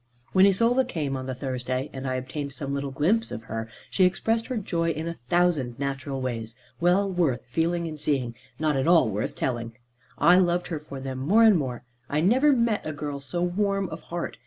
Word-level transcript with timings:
When 0.33 0.47
Isola 0.47 0.83
came 0.83 1.15
on 1.15 1.27
the 1.27 1.35
Thursday, 1.35 1.91
and 1.93 2.07
I 2.07 2.15
obtained 2.15 2.53
some 2.53 2.73
little 2.73 2.89
glimpse 2.89 3.29
of 3.29 3.43
her, 3.43 3.69
she 3.91 4.03
expressed 4.03 4.47
her 4.47 4.57
joy 4.57 4.89
in 4.89 5.07
a 5.07 5.19
thousand 5.29 5.77
natural 5.77 6.21
ways, 6.21 6.55
well 6.79 7.07
worth 7.07 7.41
feeling 7.51 7.87
and 7.87 7.99
seeing, 7.99 8.33
not 8.57 8.75
at 8.75 8.87
all 8.87 9.09
worth 9.11 9.35
telling. 9.35 9.77
I 10.17 10.37
loved 10.37 10.69
her 10.69 10.79
for 10.79 10.99
them 10.99 11.19
more 11.19 11.43
and 11.43 11.55
more. 11.55 11.83
I 12.09 12.19
never 12.19 12.51
met 12.51 12.83
a 12.83 12.93
girl 12.93 13.19
so 13.19 13.43
warm 13.43 13.89
of 13.89 13.99
heart. 14.05 14.37